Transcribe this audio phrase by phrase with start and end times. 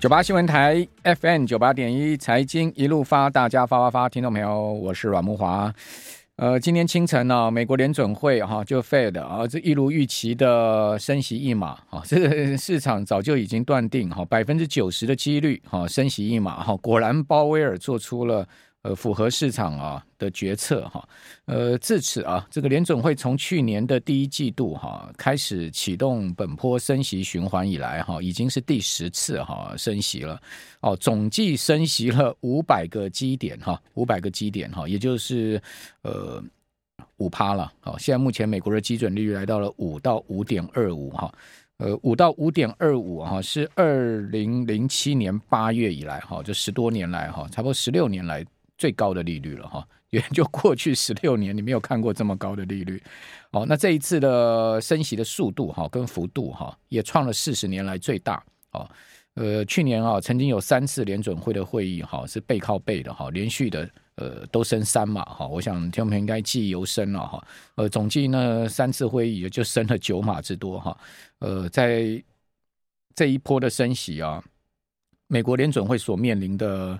[0.00, 5.70] 九八新闻台 FM 九八点一财经一路发，大家发发发，听到没有，我是阮慕华。
[6.36, 18.48] 呃，今天清晨呢、啊，美国联准会哈、啊、就 Fed 啊，这一如预期的升息一码啊， 这个市场早就已经断定哈，百分之九十的几率哈、啊、升息一码哈、啊，果然鲍威尔做出了。
[18.82, 21.06] 呃，符合市场啊的决策哈，
[21.44, 30.40] 呃，自此啊，这个联准会从去年的第一季度哈开始启动本波升息循环以来哈，已经是第十次哈升息了
[30.80, 35.60] 哦，总计升息了五百个基点哈，五百个基点哈，也就是
[36.00, 36.42] 呃
[37.18, 37.70] 五趴了。
[37.82, 41.30] 哦，现在目前美国的基准利率来到了五到五点二五哈，
[41.76, 48.42] 呃，五到五点二五哈是二零零七年八月以来哈，这十多年来哈，差不多十六年来。
[48.80, 53.00] 最高的利率了哈， 也就过去十六年你没有看过这么高的利率，
[53.50, 58.88] 哦，那这一次的升息的速度哈跟幅度哈也创了四十年来最大哦，
[59.34, 70.96] 呃，去年啊曾经有三次联准会的会议哈是背靠背的哈，连续的呃都升三码哈，我想听众朋友应该记忆犹深了哈，呃，总计呢三次会议也就升了九码之多哈，
[71.40, 72.24] 呃，在
[73.14, 74.42] 这一波的升息啊，
[75.26, 76.98] 美国联准会所面临的。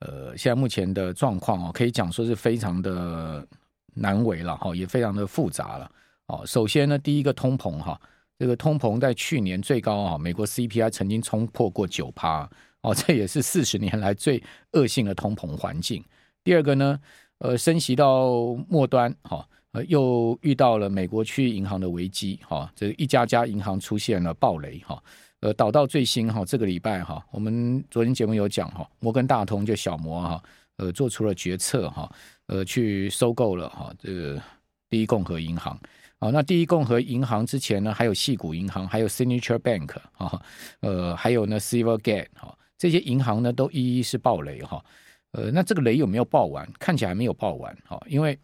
[0.00, 3.46] 呃，现在目前的状况哦，可以讲说是非常的
[3.94, 5.90] 难为了哈，也非常的复杂了
[6.26, 6.42] 哦。
[6.46, 8.00] 首先呢，第一个通膨哈，
[8.38, 12.48] 这个通膨在去年最高啊，美国 CPI 曾经冲破过九趴
[12.80, 16.02] 哦，这也是四十年来最恶性的通膨环境。
[16.42, 16.98] 第二个呢，
[17.38, 25.02] 呃，升息到末端哈，呃，又遇到了美国区域银行的危机哈，这一家家银行出现了暴雷哈。
[25.40, 30.42] 呃，导到最新哈，这个礼拜哈，我们昨天节目有讲哈，摩根大通就小摩哈，
[30.76, 32.12] 呃，做出了决策哈，
[32.48, 34.42] 呃，去收购了哈这个
[34.90, 35.80] 第一共和银行
[36.18, 36.28] 啊。
[36.30, 40.42] 那第一共和银行之前呢，还有矽谷银行，还有 Signature Bank 啊，
[40.80, 44.84] 呃，还有呢 Silvergate 哈，这些银行呢都一一是爆雷哈。
[45.32, 46.70] 呃，那这个雷有没有爆完？
[46.78, 48.38] 看起来没有爆完哈，因为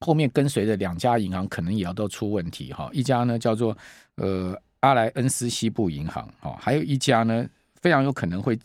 [0.00, 2.88] 后面跟随的两家银行可能也要都出问题哈。
[2.92, 3.76] 一家呢叫做
[4.16, 4.56] 呃。
[4.80, 7.44] 阿莱恩斯西部银行，哦，还有一家呢，
[7.82, 8.56] 非常有可能会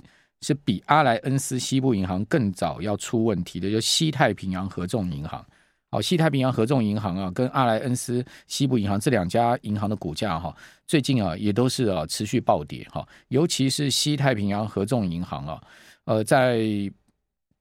[0.41, 5.43] 是比阿莱恩斯西部银行更早要出问题的，就西太平洋合众银行。
[5.89, 10.55] 好，西太平洋合众银行啊，跟阿莱恩斯西部银行这两家银行的股价哈，
[10.85, 15.59] 最近啊也都是啊持续暴跌哈，尤其是西太平洋合众银行啊，
[16.05, 16.59] 呃，在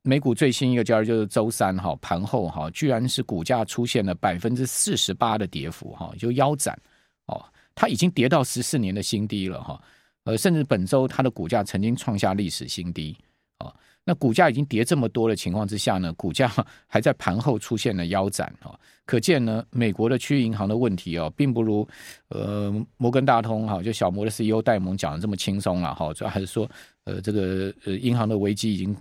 [0.03, 6.79] 美股最新一个交易就是周三哈盘后哈，居然是股价出现了百分之四十八的跌幅哈，就腰斩
[7.27, 7.45] 哦。
[7.75, 9.83] 它已经跌到十四年的新低了哈，
[10.25, 13.17] 呃，甚至本周它的股价曾经创下历史新低
[13.59, 13.73] 啊。
[14.05, 16.53] 那股价已经跌这么多的情况之下呢，股价
[16.87, 21.89] 还在盘后出现了腰斩啊，可见呢，美国的区域银行的问题哦，并不如
[22.29, 26.13] 呃摩根大通哈，就小摩的 CEO 戴蒙讲的这么轻松了哈。
[26.13, 26.69] 主要还是说，
[27.05, 28.95] 呃，这个呃银行的危机已经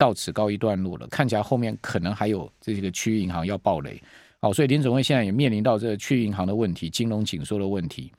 [0.00, 4.02] 到此告一段落了，看起来后面可能还有这个区域银行要爆雷。
[4.40, 8.10] 好，所以林总会现在也面临到这个区域银行的问题、金融紧缩的问题。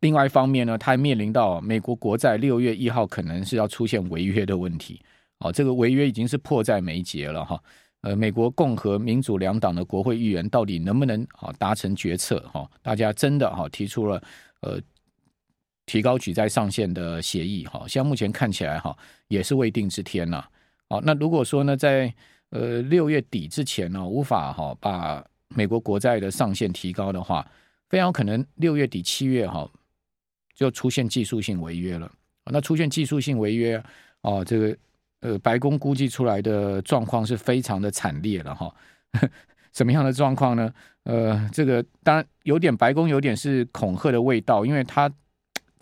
[0.00, 5.00] 另外一方面呢，它还面临到美国国债六月一号可能是要出现违约的问题。
[5.38, 7.62] 哦，这个违约已经是迫在眉睫了哈。
[8.00, 12.40] 呃，美国共和民主两党的国会议员到底能不能啊达成决策？
[12.52, 14.20] 哈，大家真的哈提出了
[14.62, 14.80] 呃
[15.86, 17.64] 提高举债上限的协议。
[17.66, 18.96] 哈，现在目前看起来哈
[19.28, 20.44] 也是未定之天呐。
[20.88, 22.12] 好，那如果说呢，在
[22.50, 27.44] 呃，六月底之前呢、无法哈、把美国国债的上限提高的话，
[27.88, 29.68] 非常可能六月底七月哈、
[30.54, 32.10] 就出现技术性违约了。
[32.44, 33.82] 那出现技术性违约
[34.22, 34.76] 哦，这个
[35.22, 38.72] 呃白宫估计出来的状况是非常的惨烈了哈。
[39.74, 40.72] 什么样的状况呢？
[41.02, 45.12] 呃，这个当然有点白宫有点是恐吓的味道，因为他。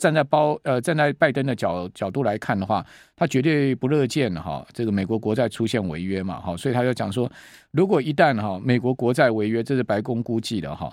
[0.04, 2.84] 站在包呃站在拜登的角角度来看的话，
[3.16, 7.31] 他绝对不乐见哈这个美国国债出现违约嘛哈，所以他就讲说，
[7.70, 10.93] 如果一旦哈美国国债违约，这是白宫估计的哈。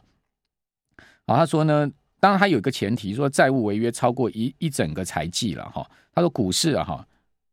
[1.27, 5.85] 好，他说呢，当然他有一个前提，说债务违约超过一一整个财季了哈。
[6.15, 7.05] 他说股市啊哈，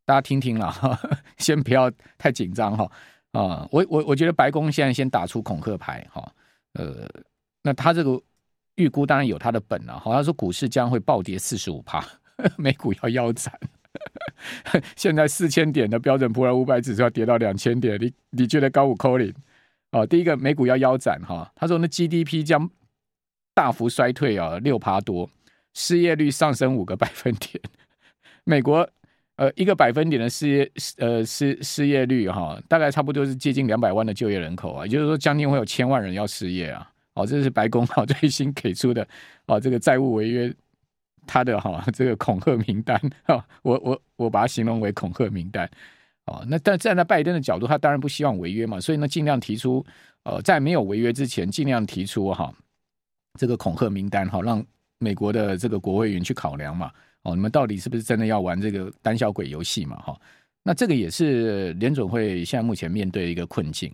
[0.05, 0.97] 大家听听了哈，
[1.39, 2.89] 先不要太紧张哈
[3.33, 3.67] 啊。
[3.73, 6.33] 我我我觉得白宫现在先打出恐吓牌哈，
[6.75, 7.09] 呃，
[7.65, 8.23] 那他这个。
[8.79, 12.03] 预估当然有它的本了，好像说股市将会暴跌四十五趴，
[12.57, 13.53] 美股要腰斩。
[14.97, 19.35] 现在四千点的标准普尔五百指数要跌到两千点，你你觉得高五扣零？
[19.91, 22.71] 哦，第一个美股要腰斩哈，他说那 GDP 将
[23.55, 25.29] 大幅衰退啊，六趴多，
[25.75, 27.61] 失业率上升五个百分点。
[28.45, 28.89] 美国
[29.37, 36.89] 呃一个百分点的失业呃失失业率哈，大概差不多是接近两百万的就业人口啊，也就是说将近会有千万人要失业啊。
[37.19, 39.07] 哦，这是白宫哈最新给出的
[39.47, 40.55] 哦，这个债务违约
[41.27, 45.69] 他的哈这个恐吓名单哈，我我我把它形容为恐吓名单
[46.27, 46.45] 哦。
[46.47, 49.85] 那但站在拜登的角度，他当然不希望违约嘛，所以呢，尽量提出
[50.23, 52.55] 呃，在没有违约之前，尽量提出哈
[53.35, 54.65] 这个恐吓名单哈，让
[54.99, 56.93] 美国的这个国会议员去考量嘛。
[57.25, 59.97] 哦，你们到底是不是真的要玩这个胆小鬼游戏嘛？
[59.97, 60.17] 哈，
[60.63, 63.93] 那这个也是联准会现在目前面对一个困境。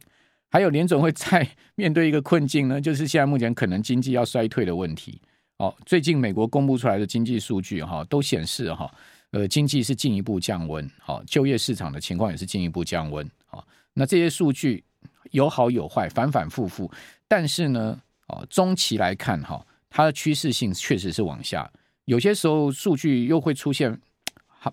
[0.55, 5.21] 还有联总会在面对一个困境呢，就是现在目前可能经济要衰退的问题。
[5.57, 8.89] 哦，最近美国公布出来的经济数据哈，都显示哈，
[9.33, 10.89] 呃，经济是进一步降温。
[11.01, 13.29] 好，就业市场的情况也是进一步降温。
[13.47, 14.85] 好，那这些数据
[15.33, 16.89] 有好有坏，反反复复。
[17.27, 21.69] 但是呢，哦，中期来看哈，它的趋势性确实是往下。
[22.05, 24.01] 有些时候数据又会出现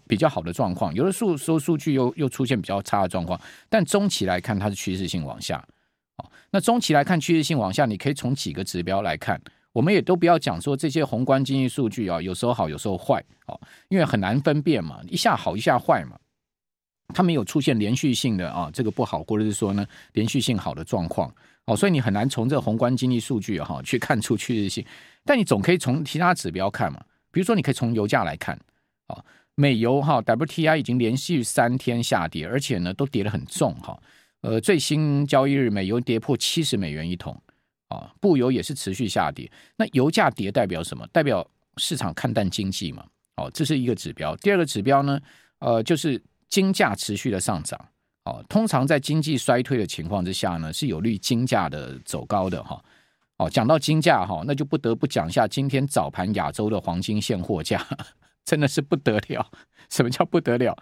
[0.08, 3.40] 比较好的状况，有的数时候数据又又出现比较差的状况。
[3.70, 5.58] 但中期来看，它是趋势性往下。
[6.18, 9.42] 哦那中期来看趋势性往下，你可以从几个指标来看，
[9.72, 16.20] 我们也都不要讲说这些宏观经济数据啊，有时候好，有时候坏，哦，因为很难分辨嘛，一下好一下坏嘛，
[17.14, 21.34] 它没有出现连续性的啊这个不好，或者是说呢连续性好的状况，
[21.66, 24.86] 哦，所以你很难从这个宏观经济数据哈去看出趋势性，
[25.24, 27.02] 但你总可以从其他指标看嘛，
[27.32, 28.60] 比如说你可以从油价来看，
[29.08, 29.24] 啊，
[29.62, 33.96] 美油哈 WTI 已经连续三天下跌，而且呢都跌得很重哈。
[34.42, 37.40] 呃，最新交易日，美油跌破七十美元一桶，
[37.90, 39.48] 啊，布油也是持续下跌。
[39.76, 41.06] 那油价跌代表什么？
[41.14, 41.48] 代表
[41.78, 43.06] 市场看淡经济嘛？
[43.36, 44.36] 哦，这是一个指标。
[44.38, 45.22] 第二个指标呢，
[45.60, 46.20] 呃，就是
[46.50, 47.80] 金价持续的上涨。
[48.24, 52.84] 哦，通常在经济衰退的情况之下呢，是有利金价的走高的哈。
[53.38, 57.88] 哦，讲到金价哈，那就不得不讲一下今天早盘亚洲的黄金现货价，
[58.46, 59.52] 真的是不得了。
[59.90, 60.78] 什么叫不得了？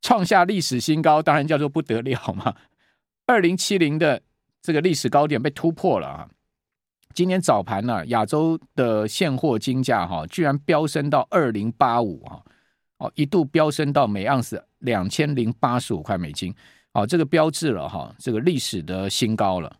[0.00, 2.54] 创下历史新高，当然叫做不得了嘛。
[3.26, 4.20] 二零七零的
[4.60, 6.28] 这个历史高点被突破了啊！
[7.14, 12.42] 今天早盘呢，亚洲的现货金价哈，居然飙升到二零八五啊！
[12.98, 16.54] 哦，一度飙升到每盎司两千零八十五块美金，
[16.92, 19.74] 哦，这个标志了哈，这个历史的新高了，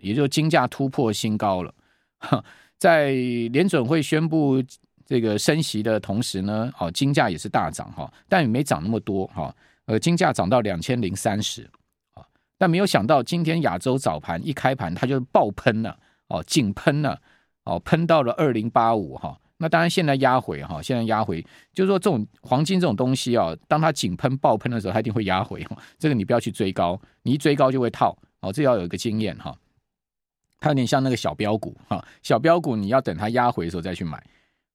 [0.00, 1.74] 也就是金价突破新高了。
[2.76, 3.10] 在
[3.52, 4.62] 联准会宣布
[5.10, 9.52] 这个升息的同时呢，哦，金价也是大涨哈，但也没涨那么多哈，
[9.86, 11.68] 呃，金价涨到两千零三十
[12.14, 12.22] 啊。
[12.56, 15.98] 但没有想到，今天亚洲早盘一开盘，它就爆喷了
[16.28, 17.20] 哦，井喷了
[17.64, 19.36] 哦，喷到了二零八五哈。
[19.56, 25.76] 那当然现在压回哈，现在压回，就是说这种黄金这种东西啊，当它井喷爆喷的时候，它一定会压回哈。
[25.98, 29.52] 这个你不要去追高，你一追高就会套哦，这要有一个经验哈。
[30.60, 34.24] 它有点像那个小标股哈，小标股你要等它压回的时候再去买。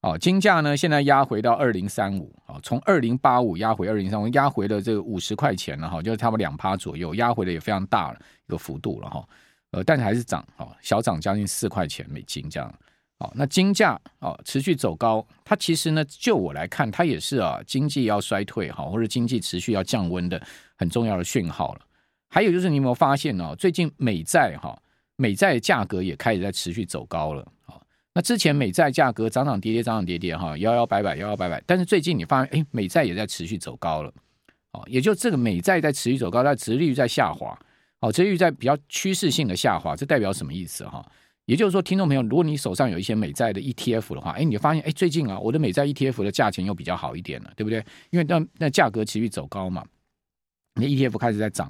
[0.06, 9.28] 哦，金价呢现在压回到二零三五，啊，从二零八五压回二零三五，压回了这个五十块钱了哈，就是差不多两趴左右，压回的也非常大了一个幅度了哈，
[9.72, 12.72] 呃，但是还是涨，哦小涨将近四块钱美金这样，
[13.18, 20.40] 哦，那金价哦持续走高，它其实呢，就我来看，它也是啊经济要衰退哈，或者经济持续要降温的
[20.78, 21.81] 很重要的讯号了。
[22.30, 24.80] 还有就是你有没有发现哦，最近美债哈，
[25.16, 27.44] 美债价格也开始在持续走高了。
[28.15, 31.62] 那之前美债价格涨涨跌跌，涨涨跌跌，哈，摇摇摆摆，摇摇摆摆。
[31.67, 34.13] 但是最近你发现，哎，美债也在持续走高了，
[34.71, 37.59] 哦，也就这个美债在持续走高，它殖利率在下滑，
[38.00, 41.06] 哦，殖利率在比较趋势性的下滑，这代表什么意思哈？
[41.44, 47.83] 也就是说，听众朋友，如果你手上有一些美债的 ETF 的话，哎，你发现，哎，最近啊，我的美债 ETF 的价钱又比较好一点了，对不对？
[48.12, 49.85] 因为那那价格持续走高嘛，
[50.75, 51.69] 你 ETF 开始在涨，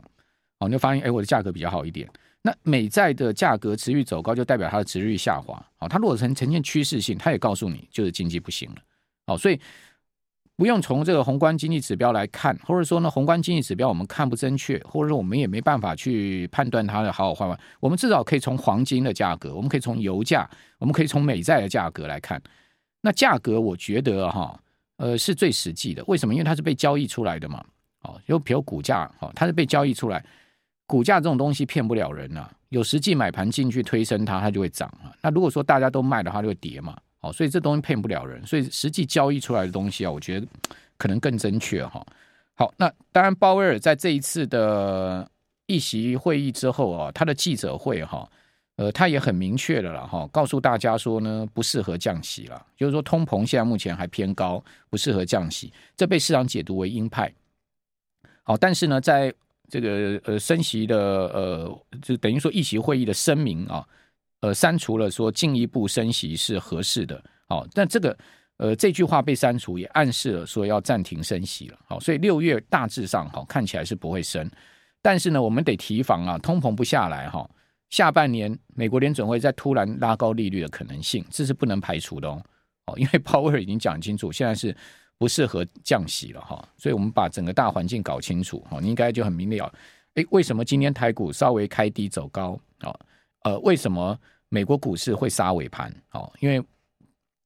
[0.60, 2.10] 哦，你就发现，哎，我的价格比较好一点。
[2.42, 5.60] 那美债的价格持续走高，就代表它的殖利率下滑。
[5.78, 8.76] 好，它如果呈呈现趋势性，它也告诉你就是经济不行了。
[9.26, 9.60] 好，所以
[10.56, 17.60] 不用从这个宏观经济指标来看，或者说呢，宏观经济指标我们看不正确，或者说我们也没办法去判断它的好好坏坏。
[17.80, 20.48] 我们至少可以从黄金的价格，我们可以从油价，
[20.78, 22.40] 我们可以从美债的价格来看。
[23.02, 24.58] 那价格我觉得哈，
[24.98, 26.04] 呃，是最实际的。
[26.06, 26.34] 为什么？
[26.34, 27.66] 因为它是被交易出来的嘛。
[28.04, 30.24] 哦，就比如股价，哈，它是被交易出来。
[30.86, 35.12] 股价这种东西骗不了人啊，有实际买盘进去推升它，它就会涨啊。
[35.22, 36.98] 那如果说大家都卖的话，就会跌嘛。
[37.22, 40.46] 哦，所以这东西骗不了人，所以实际交易出来的东西啊，我觉得
[40.96, 42.06] 可能更正确哈。
[42.54, 45.28] 好，那当然鲍威尔在这一次的
[45.66, 48.30] 议息会议之后啊，他的记者会哈，
[48.76, 57.34] 呃，他也很明确的了哈，告诉大家说呢，不适合降息了，就是说通膨现在目前还偏高，不适合降息，这被市场解读为鹰派。
[58.44, 59.34] 好，但是呢，在
[59.68, 63.86] 这个呃升息的呃，就等于说议席会议的声明啊，
[64.42, 68.18] 呃删除了说进一步升息是合适的，好，但这个
[68.58, 74.50] 呃这句话被删除，也暗示了说要暂停升息了，好，所以六月大致上好看起来是不会升，
[75.02, 77.50] 但是呢，我们得提防啊，通膨不下来哈，
[77.90, 82.42] 下半年美国联准会再突然拉高利率的可能性，这是不能排除的哦，
[82.86, 84.76] 哦，因为鲍威尔已经讲清楚，现在是
[85.18, 89.72] 不适合降息了哈，所以我们把整个大环境搞清楚哈，你应该就很明了。
[90.16, 92.60] 诶，为什么今天台股稍微开低走高？
[92.80, 92.94] 啊，
[93.44, 94.18] 呃，为什么
[94.50, 95.94] 美国股市会杀尾盘？
[96.12, 96.64] 哦，因为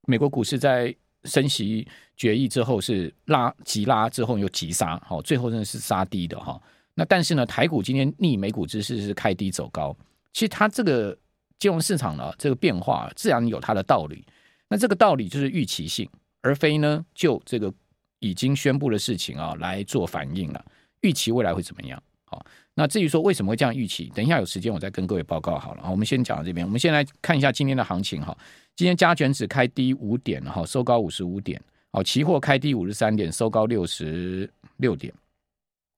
[0.07, 0.93] 美国股市在
[1.25, 6.61] 升息决议之后是拉急拉之后又急杀，好，最后真的是杀低的哈。
[6.95, 9.95] 那但是呢，台股今天逆美股之势是开低走高，
[10.33, 11.17] 其实它这个
[11.57, 14.25] 金融市场呢，这个变化自然有它的道理。
[14.67, 16.07] 那这个道理就是预期性，
[16.41, 17.73] 而非呢就这个
[18.19, 20.65] 已经宣布的事情啊来做反应了。
[21.01, 22.01] 预期未来会怎么样？
[22.25, 25.83] 好，那至于说为什么会这样预期，等一下有时间我再跟各位报告好了。
[25.89, 28.37] 我们先讲到这边，我们先来看一下今天的行情哈。
[28.75, 31.61] 今天加权指开低五点哈，收高五十五点。
[31.91, 35.11] 好，期货开低五十三点，收高六十六点。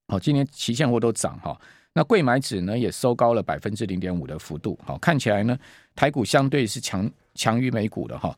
[0.08, 1.60] 好，今天期现货都涨哈，
[1.94, 4.80] 那柜买指呢也收高了百分之零点五的幅度。
[4.86, 5.58] 好，看起来呢
[5.96, 8.38] 台股相对是强强于美股的哈。